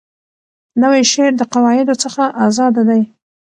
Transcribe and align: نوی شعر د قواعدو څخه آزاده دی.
نوی 0.81 1.01
شعر 1.11 1.33
د 1.37 1.41
قواعدو 1.53 1.95
څخه 2.03 2.23
آزاده 2.45 2.81
دی. 2.89 3.01